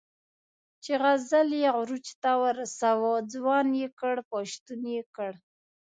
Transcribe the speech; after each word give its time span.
چې 0.83 0.91
غزل 1.01 1.47
یې 1.61 1.67
عروج 1.77 2.07
ته 2.21 2.31
ورساوه، 2.43 3.13
ځوان 3.33 3.67
یې 3.79 3.87
کړ، 3.99 4.15
پښتون 4.31 4.81
یې 4.95 5.03
کړ. 5.15 5.31